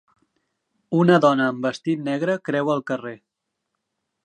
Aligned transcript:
Una 1.01 1.17
dona 1.25 1.45
amb 1.51 1.59
un 1.61 1.67
vestit 1.67 2.03
negre 2.09 2.39
creua 2.51 2.75
el 2.79 2.83
carrer. 2.91 3.15